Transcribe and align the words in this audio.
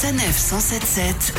Sanef 0.00 0.38
177 0.38 1.34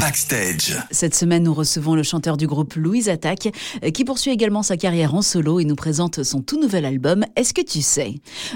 Backstage. 0.00 0.76
Cette 0.90 1.14
semaine, 1.14 1.44
nous 1.44 1.54
recevons 1.54 1.94
le 1.94 2.02
chanteur 2.02 2.36
du 2.36 2.48
groupe 2.48 2.74
Louise 2.74 3.08
Attaque, 3.08 3.52
euh, 3.84 3.90
qui 3.90 4.04
poursuit 4.04 4.32
également 4.32 4.64
sa 4.64 4.76
carrière 4.76 5.14
en 5.14 5.22
solo 5.22 5.60
et 5.60 5.64
nous 5.64 5.76
présente 5.76 6.24
son 6.24 6.42
tout 6.42 6.60
nouvel 6.60 6.86
album 6.86 7.24
Est-ce 7.36 7.54
que 7.54 7.60
tu 7.60 7.82
sais? 7.82 8.14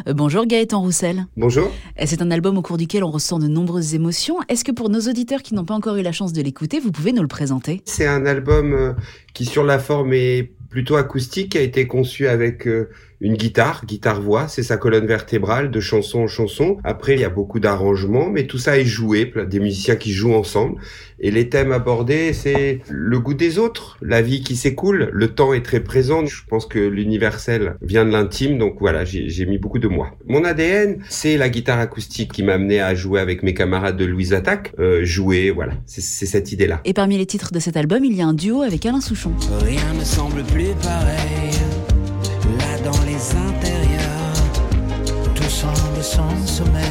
Euh, 0.08 0.12
Bonjour 0.12 0.44
Gaëtan 0.44 0.80
Roussel. 0.80 1.26
Bonjour. 1.36 1.70
Euh, 2.00 2.04
C'est 2.04 2.20
un 2.20 2.32
album 2.32 2.58
au 2.58 2.62
cours 2.62 2.78
duquel 2.78 3.04
on 3.04 3.12
ressent 3.12 3.38
de 3.38 3.46
nombreuses 3.46 3.94
émotions. 3.94 4.38
Est-ce 4.48 4.64
que 4.64 4.72
pour 4.72 4.90
nos 4.90 5.02
auditeurs 5.02 5.42
qui 5.42 5.54
n'ont 5.54 5.64
pas 5.64 5.74
encore 5.74 5.94
eu 5.94 6.02
la 6.02 6.10
chance 6.10 6.32
de 6.32 6.42
l'écouter, 6.42 6.80
vous 6.80 6.90
pouvez 6.90 7.12
nous 7.12 7.22
le 7.22 7.28
présenter? 7.28 7.80
C'est 7.84 8.08
un 8.08 8.26
album 8.26 8.96
qui 9.34 9.44
sur 9.44 9.62
la 9.62 9.78
forme 9.78 10.14
est 10.14 10.50
plutôt 10.68 10.96
acoustique, 10.96 11.52
qui 11.52 11.58
a 11.58 11.62
été 11.62 11.86
conçu 11.86 12.28
avec 12.28 12.66
euh, 12.66 12.90
une 13.20 13.34
guitare, 13.34 13.84
guitare-voix, 13.84 14.48
c'est 14.48 14.62
sa 14.62 14.76
colonne 14.76 15.06
vertébrale 15.06 15.70
de 15.70 15.80
chanson 15.80 16.20
en 16.20 16.26
chanson. 16.28 16.78
Après, 16.84 17.14
il 17.14 17.20
y 17.20 17.24
a 17.24 17.30
beaucoup 17.30 17.58
d'arrangements, 17.60 18.30
mais 18.30 18.46
tout 18.46 18.58
ça 18.58 18.78
est 18.78 18.84
joué, 18.84 19.32
des 19.48 19.60
musiciens 19.60 19.96
qui 19.96 20.12
jouent 20.12 20.34
ensemble. 20.34 20.76
Et 21.20 21.32
les 21.32 21.48
thèmes 21.48 21.72
abordés, 21.72 22.32
c'est 22.32 22.80
le 22.88 23.18
goût 23.18 23.34
des 23.34 23.58
autres, 23.58 23.98
la 24.00 24.22
vie 24.22 24.42
qui 24.42 24.54
s'écoule, 24.54 25.10
le 25.12 25.28
temps 25.28 25.52
est 25.52 25.64
très 25.64 25.80
présent. 25.80 26.24
Je 26.26 26.42
pense 26.48 26.66
que 26.66 26.78
l'universel 26.78 27.74
vient 27.82 28.04
de 28.04 28.10
l'intime, 28.10 28.56
donc 28.56 28.76
voilà, 28.78 29.04
j'ai 29.04 29.28
j'ai 29.28 29.46
mis 29.46 29.58
beaucoup 29.58 29.80
de 29.80 29.88
moi. 29.88 30.12
Mon 30.26 30.44
ADN, 30.44 30.98
c'est 31.08 31.36
la 31.36 31.48
guitare 31.48 31.80
acoustique 31.80 32.32
qui 32.32 32.44
m'a 32.44 32.54
amené 32.54 32.80
à 32.80 32.94
jouer 32.94 33.20
avec 33.20 33.42
mes 33.42 33.52
camarades 33.52 33.96
de 33.96 34.04
Louise 34.04 34.32
Attaque. 34.32 34.72
Euh, 34.78 35.04
jouer, 35.04 35.50
voilà, 35.50 35.72
c'est 35.86 36.02
c'est 36.02 36.26
cette 36.26 36.52
idée-là. 36.52 36.80
Et 36.84 36.94
parmi 36.94 37.18
les 37.18 37.26
titres 37.26 37.52
de 37.52 37.58
cet 37.58 37.76
album, 37.76 38.04
il 38.04 38.14
y 38.14 38.22
a 38.22 38.26
un 38.26 38.34
duo 38.34 38.62
avec 38.62 38.86
Alain 38.86 39.00
Souchon. 39.00 39.32
Rien 39.64 39.94
ne 39.98 40.04
semble 40.04 40.44
plus 40.44 40.72
pareil. 40.82 41.77
Dans 42.84 43.02
les 43.04 43.36
intérieurs, 43.36 44.34
tout 45.34 45.50
semble 45.50 46.02
sans 46.02 46.46
sommeil. 46.46 46.82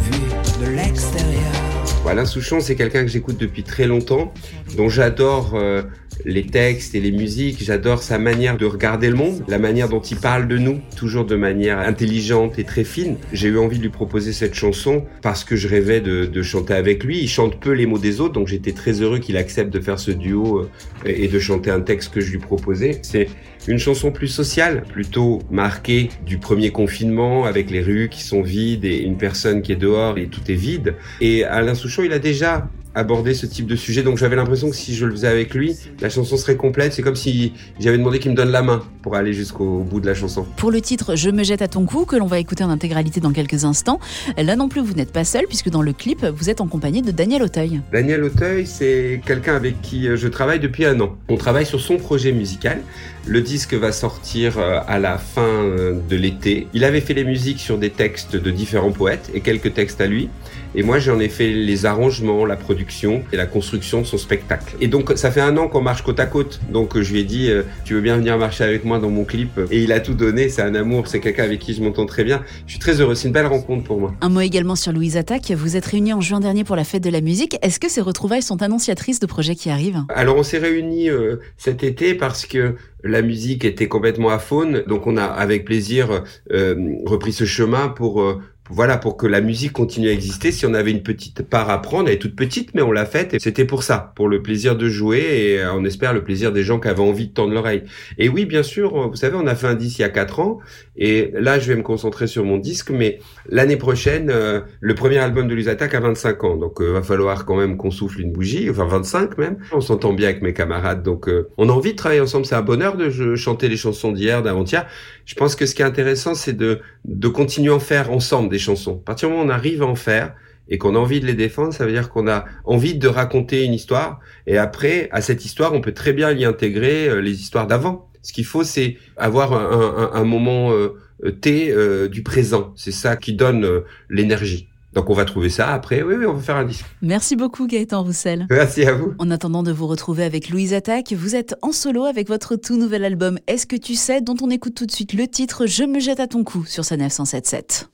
Vu 0.00 0.64
de 0.64 0.70
l'extérieur. 0.70 1.65
Alain 2.08 2.24
Souchon, 2.24 2.60
c'est 2.60 2.76
quelqu'un 2.76 3.02
que 3.02 3.10
j'écoute 3.10 3.36
depuis 3.38 3.62
très 3.62 3.86
longtemps, 3.86 4.32
dont 4.76 4.88
j'adore 4.88 5.54
euh, 5.54 5.82
les 6.24 6.46
textes 6.46 6.94
et 6.94 7.00
les 7.00 7.12
musiques, 7.12 7.62
j'adore 7.62 8.02
sa 8.02 8.18
manière 8.18 8.56
de 8.56 8.64
regarder 8.64 9.10
le 9.10 9.16
monde, 9.16 9.44
la 9.48 9.58
manière 9.58 9.88
dont 9.88 10.00
il 10.00 10.16
parle 10.16 10.48
de 10.48 10.56
nous, 10.56 10.80
toujours 10.96 11.24
de 11.24 11.36
manière 11.36 11.78
intelligente 11.78 12.58
et 12.58 12.64
très 12.64 12.84
fine. 12.84 13.16
J'ai 13.32 13.48
eu 13.48 13.58
envie 13.58 13.78
de 13.78 13.82
lui 13.82 13.90
proposer 13.90 14.32
cette 14.32 14.54
chanson 14.54 15.04
parce 15.22 15.44
que 15.44 15.56
je 15.56 15.68
rêvais 15.68 16.00
de, 16.00 16.26
de 16.26 16.42
chanter 16.42 16.74
avec 16.74 17.04
lui. 17.04 17.18
Il 17.18 17.28
chante 17.28 17.60
peu 17.60 17.72
les 17.72 17.86
mots 17.86 17.98
des 17.98 18.20
autres, 18.20 18.34
donc 18.34 18.48
j'étais 18.48 18.72
très 18.72 19.02
heureux 19.02 19.18
qu'il 19.18 19.36
accepte 19.36 19.72
de 19.72 19.80
faire 19.80 19.98
ce 19.98 20.10
duo 20.10 20.60
euh, 20.60 20.68
et 21.04 21.28
de 21.28 21.38
chanter 21.38 21.70
un 21.70 21.80
texte 21.80 22.12
que 22.12 22.20
je 22.20 22.30
lui 22.30 22.38
proposais. 22.38 22.98
C'est 23.02 23.28
une 23.68 23.78
chanson 23.78 24.12
plus 24.12 24.28
sociale, 24.28 24.84
plutôt 24.92 25.40
marquée 25.50 26.08
du 26.24 26.38
premier 26.38 26.70
confinement, 26.70 27.44
avec 27.44 27.70
les 27.70 27.82
rues 27.82 28.08
qui 28.08 28.22
sont 28.22 28.42
vides 28.42 28.84
et 28.84 28.98
une 28.98 29.16
personne 29.16 29.60
qui 29.60 29.72
est 29.72 29.76
dehors 29.76 30.18
et 30.18 30.26
tout 30.26 30.40
est 30.48 30.54
vide. 30.54 30.94
Et 31.20 31.44
Alain 31.44 31.74
Souchon, 31.74 31.95
il 32.04 32.12
a 32.12 32.18
déjà 32.18 32.68
abordé 32.96 33.34
ce 33.34 33.46
type 33.46 33.66
de 33.66 33.76
sujet, 33.76 34.02
donc 34.02 34.16
j'avais 34.16 34.36
l'impression 34.36 34.70
que 34.70 34.74
si 34.74 34.94
je 34.94 35.04
le 35.04 35.12
faisais 35.12 35.28
avec 35.28 35.54
lui, 35.54 35.76
la 36.00 36.08
chanson 36.08 36.36
serait 36.36 36.56
complète. 36.56 36.94
C'est 36.94 37.02
comme 37.02 37.14
si 37.14 37.52
j'avais 37.78 37.98
demandé 37.98 38.18
qu'il 38.18 38.30
me 38.30 38.36
donne 38.36 38.50
la 38.50 38.62
main 38.62 38.82
pour 39.02 39.14
aller 39.14 39.34
jusqu'au 39.34 39.80
bout 39.80 40.00
de 40.00 40.06
la 40.06 40.14
chanson. 40.14 40.46
Pour 40.56 40.70
le 40.70 40.80
titre 40.80 41.14
Je 41.14 41.30
me 41.30 41.44
jette 41.44 41.60
à 41.60 41.68
ton 41.68 41.84
cou, 41.84 42.06
que 42.06 42.16
l'on 42.16 42.26
va 42.26 42.38
écouter 42.38 42.64
en 42.64 42.70
intégralité 42.70 43.20
dans 43.20 43.32
quelques 43.32 43.64
instants, 43.64 44.00
là 44.38 44.56
non 44.56 44.68
plus 44.68 44.80
vous 44.80 44.94
n'êtes 44.94 45.12
pas 45.12 45.24
seul, 45.24 45.44
puisque 45.46 45.68
dans 45.68 45.82
le 45.82 45.92
clip, 45.92 46.24
vous 46.24 46.48
êtes 46.48 46.62
en 46.62 46.66
compagnie 46.66 47.02
de 47.02 47.10
Daniel 47.10 47.42
Auteuil. 47.42 47.82
Daniel 47.92 48.24
Auteuil, 48.24 48.66
c'est 48.66 49.20
quelqu'un 49.26 49.54
avec 49.56 49.82
qui 49.82 50.08
euh, 50.08 50.16
je 50.16 50.28
travaille 50.28 50.60
depuis 50.60 50.86
un 50.86 50.98
an. 51.00 51.16
On 51.28 51.36
travaille 51.36 51.66
sur 51.66 51.80
son 51.80 51.98
projet 51.98 52.32
musical. 52.32 52.80
Le 53.26 53.42
disque 53.42 53.74
va 53.74 53.92
sortir 53.92 54.58
euh, 54.58 54.80
à 54.86 54.98
la 54.98 55.18
fin 55.18 55.42
euh, 55.42 55.98
de 56.08 56.16
l'été. 56.16 56.66
Il 56.72 56.84
avait 56.84 57.02
fait 57.02 57.14
les 57.14 57.24
musiques 57.24 57.60
sur 57.60 57.76
des 57.76 57.90
textes 57.90 58.36
de 58.36 58.50
différents 58.50 58.92
poètes 58.92 59.30
et 59.34 59.40
quelques 59.40 59.74
textes 59.74 60.00
à 60.00 60.06
lui. 60.06 60.30
Et 60.74 60.82
moi, 60.82 60.98
j'en 60.98 61.18
ai 61.20 61.28
fait 61.28 61.52
les 61.52 61.86
arrangements, 61.86 62.44
la 62.44 62.56
production 62.56 62.85
et 63.32 63.36
la 63.36 63.46
construction 63.46 64.00
de 64.00 64.06
son 64.06 64.18
spectacle. 64.18 64.76
Et 64.80 64.88
donc, 64.88 65.12
ça 65.16 65.30
fait 65.30 65.40
un 65.40 65.56
an 65.56 65.68
qu'on 65.68 65.80
marche 65.80 66.02
côte 66.02 66.20
à 66.20 66.26
côte. 66.26 66.60
Donc, 66.70 66.98
je 67.00 67.12
lui 67.12 67.20
ai 67.20 67.24
dit, 67.24 67.50
euh, 67.50 67.62
tu 67.84 67.94
veux 67.94 68.00
bien 68.00 68.16
venir 68.16 68.38
marcher 68.38 68.64
avec 68.64 68.84
moi 68.84 68.98
dans 68.98 69.10
mon 69.10 69.24
clip? 69.24 69.60
Et 69.70 69.82
il 69.82 69.92
a 69.92 70.00
tout 70.00 70.14
donné. 70.14 70.48
C'est 70.48 70.62
un 70.62 70.74
amour. 70.74 71.08
C'est 71.08 71.20
quelqu'un 71.20 71.44
avec 71.44 71.60
qui 71.60 71.74
je 71.74 71.82
m'entends 71.82 72.06
très 72.06 72.24
bien. 72.24 72.42
Je 72.66 72.72
suis 72.72 72.80
très 72.80 73.00
heureux. 73.00 73.14
C'est 73.14 73.28
une 73.28 73.34
belle 73.34 73.46
rencontre 73.46 73.84
pour 73.84 74.00
moi. 74.00 74.14
Un 74.20 74.28
mot 74.28 74.40
également 74.40 74.76
sur 74.76 74.92
Louise 74.92 75.16
Attaque. 75.16 75.50
Vous 75.50 75.76
êtes 75.76 75.86
réunis 75.86 76.12
en 76.12 76.20
juin 76.20 76.40
dernier 76.40 76.64
pour 76.64 76.76
la 76.76 76.84
fête 76.84 77.02
de 77.02 77.10
la 77.10 77.20
musique. 77.20 77.56
Est-ce 77.62 77.80
que 77.80 77.88
ces 77.88 78.00
retrouvailles 78.00 78.42
sont 78.42 78.62
annonciatrices 78.62 79.20
de 79.20 79.26
projets 79.26 79.54
qui 79.54 79.70
arrivent? 79.70 80.04
Alors 80.08 80.36
on 80.36 80.42
s'est 80.42 80.58
réunis 80.58 81.08
euh, 81.08 81.36
cet 81.56 81.82
été 81.82 82.14
parce 82.14 82.46
que 82.46 82.76
la 83.02 83.22
musique 83.22 83.64
était 83.64 83.88
complètement 83.88 84.30
à 84.30 84.38
faune, 84.38 84.82
donc 84.86 85.06
on 85.06 85.16
a 85.16 85.24
avec 85.24 85.64
plaisir 85.64 86.24
euh, 86.52 86.74
repris 87.04 87.32
ce 87.32 87.44
chemin 87.44 87.88
pour 87.88 88.20
euh, 88.20 88.40
voilà 88.70 88.96
pour 88.96 89.16
que 89.16 89.26
la 89.26 89.40
musique 89.40 89.72
continue 89.72 90.08
à 90.08 90.12
exister. 90.12 90.52
Si 90.52 90.66
on 90.66 90.74
avait 90.74 90.90
une 90.90 91.02
petite 91.02 91.42
part 91.42 91.70
à 91.70 91.80
prendre, 91.82 92.08
elle 92.08 92.14
est 92.14 92.18
toute 92.18 92.36
petite, 92.36 92.74
mais 92.74 92.82
on 92.82 92.92
l'a 92.92 93.06
faite. 93.06 93.34
Et 93.34 93.38
c'était 93.38 93.64
pour 93.64 93.82
ça, 93.82 94.12
pour 94.16 94.28
le 94.28 94.42
plaisir 94.42 94.76
de 94.76 94.88
jouer 94.88 95.18
et 95.18 95.60
euh, 95.60 95.72
on 95.74 95.84
espère 95.84 96.12
le 96.12 96.24
plaisir 96.24 96.52
des 96.52 96.62
gens 96.62 96.80
qui 96.80 96.88
avaient 96.88 97.00
envie 97.00 97.28
de 97.28 97.32
tendre 97.32 97.52
l'oreille. 97.52 97.84
Et 98.18 98.28
oui, 98.28 98.44
bien 98.44 98.62
sûr, 98.62 98.96
euh, 98.96 99.06
vous 99.06 99.16
savez, 99.16 99.36
on 99.36 99.46
a 99.46 99.54
fait 99.54 99.66
un 99.66 99.74
disque 99.74 99.98
il 99.98 100.02
y 100.02 100.04
a 100.04 100.08
quatre 100.08 100.40
ans 100.40 100.58
et 100.96 101.32
là 101.34 101.58
je 101.58 101.68
vais 101.68 101.76
me 101.76 101.82
concentrer 101.82 102.26
sur 102.26 102.44
mon 102.44 102.58
disque, 102.58 102.90
mais 102.90 103.18
l'année 103.48 103.76
prochaine, 103.76 104.30
euh, 104.30 104.60
le 104.80 104.94
premier 104.94 105.18
album 105.18 105.46
de 105.46 105.54
Luz 105.54 105.68
Attack 105.68 105.94
a 105.94 106.00
25 106.00 106.44
ans, 106.44 106.56
donc 106.56 106.80
euh, 106.80 106.92
va 106.92 107.02
falloir 107.02 107.44
quand 107.44 107.56
même 107.56 107.76
qu'on 107.76 107.90
souffle 107.90 108.20
une 108.20 108.32
bougie, 108.32 108.68
enfin 108.70 108.86
25 108.86 109.38
même. 109.38 109.58
On 109.72 109.80
s'entend 109.80 110.12
bien 110.12 110.28
avec 110.28 110.42
mes 110.42 110.54
camarades, 110.54 111.02
donc 111.02 111.30
on 111.58 111.68
a 111.68 111.72
envie 111.72 111.92
de 111.92 111.96
travailler 111.96 112.20
ensemble. 112.20 112.46
C'est 112.46 112.54
un 112.54 112.62
bonheur 112.62 112.96
de 112.96 113.36
chanter 113.36 113.68
les 113.68 113.76
chansons 113.76 114.12
d'hier, 114.12 114.42
d'avant-hier. 114.42 114.86
Je 115.24 115.34
pense 115.34 115.54
que 115.56 115.66
ce 115.66 115.74
qui 115.74 115.82
est 115.82 115.86
intéressant, 115.86 116.34
c'est 116.34 116.56
de 116.56 116.80
de 117.04 117.28
continuer 117.28 117.70
à 117.70 117.74
en 117.74 117.80
faire 117.80 118.10
ensemble 118.10 118.48
des 118.56 118.62
chansons. 118.68 118.96
À 119.02 119.04
partir 119.06 119.28
du 119.28 119.34
moment 119.34 119.44
où 119.44 119.48
on 119.48 119.50
arrive 119.60 119.82
à 119.82 119.86
en 119.86 119.94
faire 119.94 120.34
et 120.68 120.78
qu'on 120.78 120.94
a 120.96 120.98
envie 120.98 121.20
de 121.20 121.26
les 121.26 121.34
défendre, 121.34 121.72
ça 121.72 121.84
veut 121.86 121.92
dire 121.92 122.08
qu'on 122.10 122.26
a 122.28 122.44
envie 122.64 122.94
de 122.96 123.08
raconter 123.08 123.64
une 123.64 123.74
histoire. 123.74 124.18
Et 124.46 124.56
après, 124.58 125.08
à 125.12 125.20
cette 125.20 125.44
histoire, 125.44 125.72
on 125.74 125.80
peut 125.80 125.92
très 125.94 126.12
bien 126.12 126.32
y 126.32 126.44
intégrer 126.44 127.08
euh, 127.08 127.20
les 127.20 127.40
histoires 127.40 127.66
d'avant. 127.66 128.08
Ce 128.22 128.32
qu'il 128.32 128.44
faut, 128.44 128.64
c'est 128.64 128.96
avoir 129.16 129.52
un, 129.52 130.10
un- 130.14 130.20
un 130.20 130.24
moment 130.24 130.72
euh, 130.72 130.94
euh, 131.24 131.30
T 131.30 131.70
euh, 131.70 132.08
du 132.08 132.22
présent. 132.22 132.72
C'est 132.76 132.90
ça 132.92 133.14
qui 133.16 133.32
donne 133.34 133.64
euh, 133.64 133.80
l'énergie. 134.10 134.68
Donc 134.92 135.10
on 135.10 135.14
va 135.14 135.24
trouver 135.26 135.50
ça 135.50 135.72
après. 135.74 136.02
Oui, 136.02 136.14
oui, 136.18 136.24
on 136.26 136.32
va 136.32 136.40
faire 136.42 136.56
un 136.56 136.64
disque. 136.64 136.84
Merci 137.02 137.36
beaucoup 137.36 137.66
Gaëtan 137.68 138.02
Roussel. 138.02 138.46
Merci 138.50 138.84
à 138.86 138.94
vous. 138.94 139.12
En 139.18 139.30
attendant 139.30 139.62
de 139.62 139.70
vous 139.70 139.86
retrouver 139.86 140.24
avec 140.24 140.48
Louise 140.48 140.72
Attaque, 140.72 141.12
vous 141.12 141.36
êtes 141.36 141.54
en 141.62 141.70
solo 141.70 142.04
avec 142.04 142.26
votre 142.28 142.56
tout 142.56 142.78
nouvel 142.78 143.04
album 143.04 143.38
Est-ce 143.46 143.66
que 143.66 143.76
tu 143.76 143.94
sais 143.94 144.22
dont 144.22 144.36
on 144.42 144.48
écoute 144.50 144.74
tout 144.74 144.86
de 144.86 144.90
suite 144.90 145.12
le 145.12 145.28
titre 145.28 145.66
Je 145.66 145.84
me 145.84 146.00
jette 146.00 146.18
à 146.18 146.26
ton 146.26 146.42
cou 146.44 146.64
sur 146.64 146.84
sa 146.84 146.96
977. 146.96 147.90